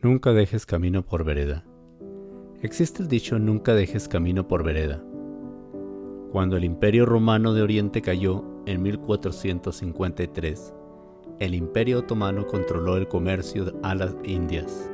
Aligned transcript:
Nunca 0.00 0.32
dejes 0.32 0.64
camino 0.64 1.04
por 1.04 1.24
vereda. 1.24 1.64
Existe 2.62 3.02
el 3.02 3.08
dicho 3.08 3.36
nunca 3.40 3.74
dejes 3.74 4.06
camino 4.06 4.46
por 4.46 4.62
vereda. 4.62 5.02
Cuando 6.30 6.56
el 6.56 6.62
Imperio 6.62 7.04
Romano 7.04 7.52
de 7.52 7.62
Oriente 7.62 8.00
cayó 8.00 8.44
en 8.66 8.80
1453, 8.80 10.72
el 11.40 11.52
Imperio 11.52 11.98
Otomano 11.98 12.46
controló 12.46 12.96
el 12.96 13.08
comercio 13.08 13.72
a 13.82 13.96
las 13.96 14.14
Indias. 14.22 14.88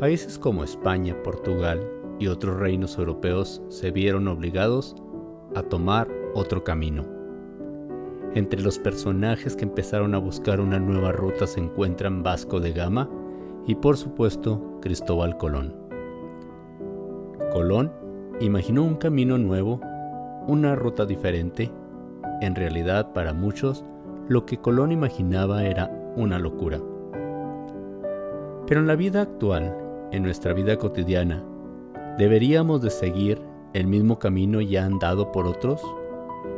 Países 0.00 0.36
como 0.36 0.64
España, 0.64 1.16
Portugal 1.22 1.80
y 2.18 2.26
otros 2.26 2.58
reinos 2.58 2.98
europeos 2.98 3.62
se 3.68 3.92
vieron 3.92 4.26
obligados 4.26 4.96
a 5.54 5.62
tomar 5.62 6.08
otro 6.34 6.64
camino. 6.64 7.06
Entre 8.34 8.60
los 8.60 8.80
personajes 8.80 9.54
que 9.54 9.64
empezaron 9.64 10.16
a 10.16 10.18
buscar 10.18 10.60
una 10.60 10.80
nueva 10.80 11.12
ruta 11.12 11.46
se 11.46 11.60
encuentran 11.60 12.24
Vasco 12.24 12.58
de 12.58 12.72
Gama, 12.72 13.08
y 13.66 13.74
por 13.74 13.96
supuesto 13.96 14.78
Cristóbal 14.80 15.36
Colón. 15.36 15.74
Colón 17.52 17.92
imaginó 18.40 18.82
un 18.82 18.96
camino 18.96 19.38
nuevo, 19.38 19.80
una 20.46 20.74
ruta 20.74 21.06
diferente. 21.06 21.70
En 22.40 22.54
realidad 22.54 23.12
para 23.12 23.32
muchos 23.32 23.84
lo 24.28 24.46
que 24.46 24.58
Colón 24.58 24.92
imaginaba 24.92 25.64
era 25.64 25.90
una 26.16 26.38
locura. 26.38 26.80
Pero 28.66 28.80
en 28.80 28.86
la 28.86 28.96
vida 28.96 29.22
actual, 29.22 29.76
en 30.12 30.22
nuestra 30.22 30.52
vida 30.52 30.76
cotidiana, 30.76 31.44
¿deberíamos 32.18 32.80
de 32.82 32.90
seguir 32.90 33.40
el 33.74 33.86
mismo 33.86 34.18
camino 34.18 34.60
ya 34.60 34.84
andado 34.84 35.30
por 35.32 35.46
otros? 35.46 35.82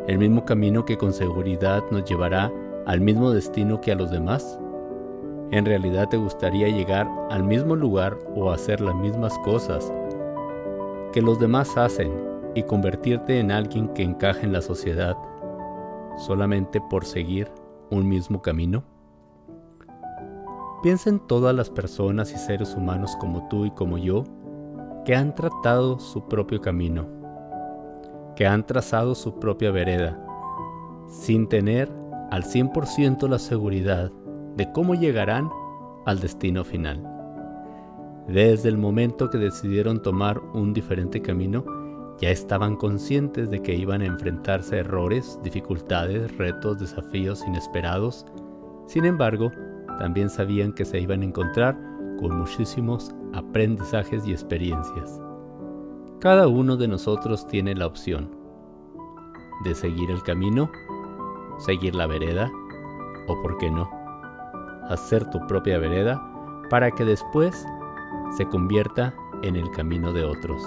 ¿El 0.06 0.18
mismo 0.18 0.44
camino 0.44 0.84
que 0.84 0.96
con 0.96 1.12
seguridad 1.12 1.82
nos 1.90 2.04
llevará 2.04 2.52
al 2.86 3.00
mismo 3.00 3.30
destino 3.30 3.80
que 3.80 3.92
a 3.92 3.94
los 3.94 4.10
demás? 4.10 4.58
¿En 5.54 5.64
realidad 5.64 6.08
te 6.08 6.16
gustaría 6.16 6.66
llegar 6.66 7.08
al 7.30 7.44
mismo 7.44 7.76
lugar 7.76 8.18
o 8.34 8.50
hacer 8.50 8.80
las 8.80 8.96
mismas 8.96 9.38
cosas 9.44 9.92
que 11.12 11.22
los 11.22 11.38
demás 11.38 11.76
hacen 11.76 12.12
y 12.56 12.64
convertirte 12.64 13.38
en 13.38 13.52
alguien 13.52 13.86
que 13.90 14.02
encaja 14.02 14.40
en 14.40 14.52
la 14.52 14.60
sociedad 14.60 15.16
solamente 16.16 16.80
por 16.90 17.04
seguir 17.04 17.52
un 17.88 18.08
mismo 18.08 18.42
camino? 18.42 18.82
Piensa 20.82 21.08
en 21.08 21.20
todas 21.20 21.54
las 21.54 21.70
personas 21.70 22.32
y 22.32 22.36
seres 22.36 22.74
humanos 22.74 23.16
como 23.20 23.46
tú 23.46 23.64
y 23.64 23.70
como 23.70 23.96
yo 23.96 24.24
que 25.04 25.14
han 25.14 25.36
tratado 25.36 26.00
su 26.00 26.26
propio 26.26 26.60
camino, 26.60 27.06
que 28.34 28.44
han 28.44 28.66
trazado 28.66 29.14
su 29.14 29.38
propia 29.38 29.70
vereda, 29.70 30.18
sin 31.06 31.48
tener 31.48 31.92
al 32.32 32.42
100% 32.42 33.28
la 33.28 33.38
seguridad 33.38 34.10
de 34.56 34.70
cómo 34.72 34.94
llegarán 34.94 35.50
al 36.06 36.20
destino 36.20 36.64
final. 36.64 37.02
Desde 38.28 38.68
el 38.68 38.78
momento 38.78 39.28
que 39.28 39.38
decidieron 39.38 40.00
tomar 40.00 40.40
un 40.54 40.72
diferente 40.72 41.20
camino, 41.20 41.64
ya 42.18 42.30
estaban 42.30 42.76
conscientes 42.76 43.50
de 43.50 43.60
que 43.60 43.74
iban 43.74 44.00
a 44.00 44.06
enfrentarse 44.06 44.76
a 44.76 44.80
errores, 44.80 45.38
dificultades, 45.42 46.36
retos, 46.38 46.78
desafíos 46.78 47.44
inesperados. 47.46 48.24
Sin 48.86 49.04
embargo, 49.04 49.50
también 49.98 50.30
sabían 50.30 50.72
que 50.72 50.84
se 50.84 51.00
iban 51.00 51.22
a 51.22 51.24
encontrar 51.24 51.76
con 52.18 52.38
muchísimos 52.38 53.14
aprendizajes 53.32 54.26
y 54.26 54.32
experiencias. 54.32 55.20
Cada 56.20 56.48
uno 56.48 56.76
de 56.76 56.88
nosotros 56.88 57.46
tiene 57.46 57.74
la 57.74 57.86
opción 57.86 58.30
de 59.64 59.74
seguir 59.74 60.10
el 60.10 60.22
camino, 60.22 60.70
seguir 61.58 61.94
la 61.94 62.06
vereda 62.06 62.50
o, 63.28 63.42
por 63.42 63.58
qué 63.58 63.70
no, 63.70 63.88
hacer 64.88 65.24
tu 65.30 65.44
propia 65.46 65.78
vereda 65.78 66.20
para 66.70 66.90
que 66.90 67.04
después 67.04 67.66
se 68.36 68.46
convierta 68.46 69.14
en 69.42 69.56
el 69.56 69.70
camino 69.70 70.12
de 70.12 70.24
otros. 70.24 70.62